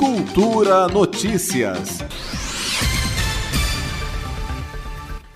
[0.00, 1.98] Cultura Notícias.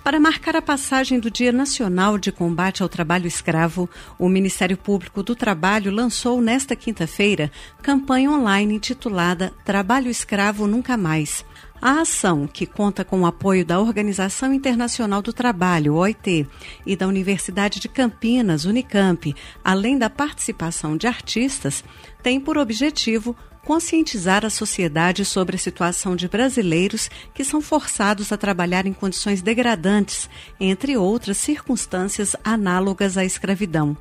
[0.03, 5.21] Para marcar a passagem do Dia Nacional de Combate ao Trabalho Escravo, o Ministério Público
[5.21, 7.51] do Trabalho lançou nesta quinta-feira
[7.83, 11.45] campanha online intitulada Trabalho Escravo Nunca Mais.
[11.87, 16.47] A ação, que conta com o apoio da Organização Internacional do Trabalho, OIT,
[16.83, 21.83] e da Universidade de Campinas, Unicamp, além da participação de artistas,
[22.23, 28.37] tem por objetivo conscientizar a sociedade sobre a situação de brasileiros que são forçados a
[28.37, 30.27] trabalhar em condições degradantes,
[30.59, 33.95] entre outras circunstâncias análogas à escravidão.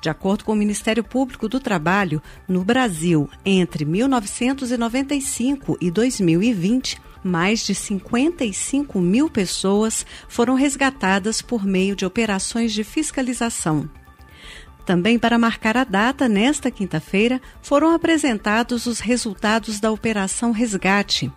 [0.00, 7.60] De acordo com o Ministério Público do Trabalho, no Brasil, entre 1995 e 2020, mais
[7.66, 13.90] de 55 mil pessoas foram resgatadas por meio de operações de fiscalização.
[14.86, 21.30] Também para marcar a data, nesta quinta-feira, foram apresentados os resultados da Operação Resgate.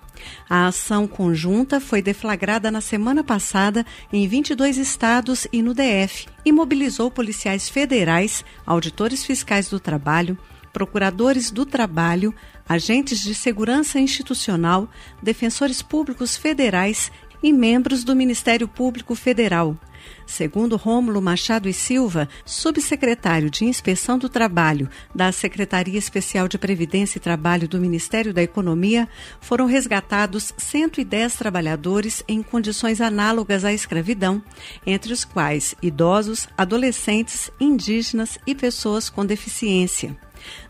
[0.47, 3.83] A ação conjunta foi deflagrada na semana passada
[4.13, 10.37] em 22 estados e no DF e mobilizou policiais federais, auditores fiscais do trabalho,
[10.71, 12.33] procuradores do trabalho,
[12.67, 14.89] agentes de segurança institucional,
[15.21, 17.11] defensores públicos federais
[17.41, 19.77] e membros do Ministério Público Federal.
[20.25, 27.17] Segundo Rômulo Machado e Silva, subsecretário de Inspeção do Trabalho da Secretaria Especial de Previdência
[27.17, 29.09] e Trabalho do Ministério da Economia,
[29.41, 34.41] foram resgatados 110 trabalhadores em condições análogas à escravidão,
[34.85, 40.15] entre os quais idosos, adolescentes, indígenas e pessoas com deficiência.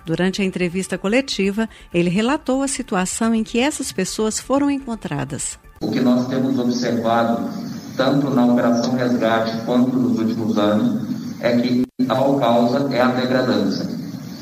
[0.06, 5.60] Durante a entrevista coletiva, ele relatou a situação em que essas pessoas foram encontradas.
[5.82, 7.50] O que nós temos observado,
[7.96, 11.08] tanto na Operação Resgate quanto nos últimos anos,
[11.40, 13.88] é que a causa é a degradância.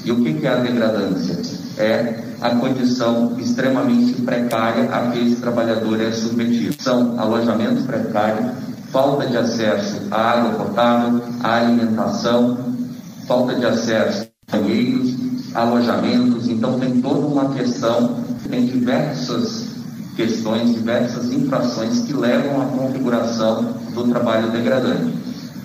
[0.04, 1.38] E o que é a degradância?
[1.78, 6.82] É a condição extremamente precária a que esse trabalhador é submetido.
[6.82, 8.52] São alojamentos precários,
[8.92, 12.58] falta de acesso à água potável, à alimentação,
[13.28, 15.17] falta de acesso a banheiros,
[15.54, 16.48] alojamentos.
[16.48, 18.18] Então, tem toda uma questão,
[18.50, 19.68] tem diversas
[20.16, 25.14] questões, diversas infrações que levam à configuração do trabalho degradante.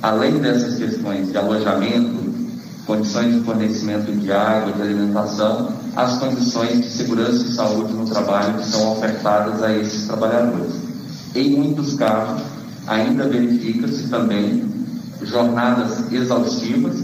[0.02, 2.22] Além dessas questões de alojamento,
[2.86, 8.54] condições de fornecimento de água, de alimentação, as condições de segurança e saúde no trabalho
[8.58, 10.74] que são ofertadas a esses trabalhadores.
[11.34, 12.42] Em muitos casos,
[12.86, 14.64] ainda verifica-se também
[15.22, 16.96] jornadas exaustivas,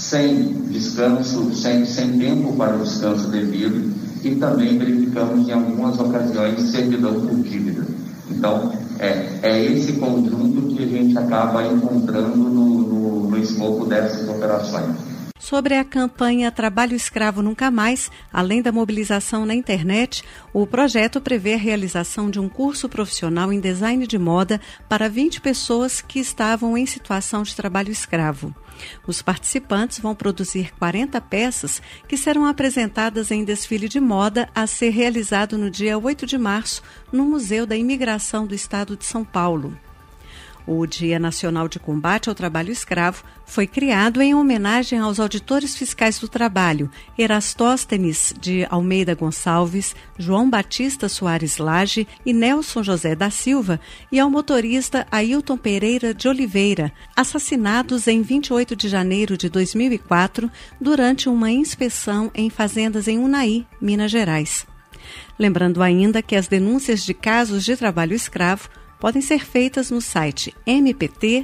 [0.00, 3.92] sem descanso, sem, sem tempo para descanso devido,
[4.24, 7.86] e também verificamos em algumas ocasiões servidão por dívida.
[8.30, 14.26] Então, é, é esse conjunto que a gente acaba encontrando no, no, no escopo dessas
[14.26, 14.96] operações.
[15.40, 21.54] Sobre a campanha Trabalho Escravo Nunca Mais, além da mobilização na internet, o projeto prevê
[21.54, 26.76] a realização de um curso profissional em design de moda para 20 pessoas que estavam
[26.76, 28.54] em situação de trabalho escravo.
[29.06, 34.90] Os participantes vão produzir 40 peças que serão apresentadas em desfile de moda a ser
[34.90, 39.74] realizado no dia 8 de março no Museu da Imigração do Estado de São Paulo.
[40.72, 46.20] O Dia Nacional de Combate ao Trabalho Escravo foi criado em homenagem aos auditores fiscais
[46.20, 46.88] do trabalho
[47.18, 53.80] Erastóstenes de Almeida Gonçalves, João Batista Soares Lage e Nelson José da Silva
[54.12, 60.48] e ao motorista Ailton Pereira de Oliveira, assassinados em 28 de janeiro de 2004
[60.80, 64.64] durante uma inspeção em fazendas em Unai, Minas Gerais.
[65.36, 68.68] Lembrando ainda que as denúncias de casos de trabalho escravo
[69.00, 71.40] podem ser feitas no site mpt.mp.br,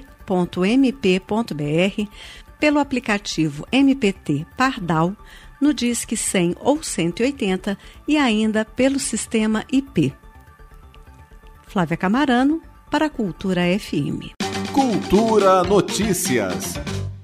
[2.60, 5.16] pelo aplicativo MPT Pardal,
[5.60, 10.12] no Disque 100 ou 180 e ainda pelo sistema IP.
[11.66, 14.32] Flávia Camarano, para a Cultura FM.
[14.72, 16.74] Cultura Notícias.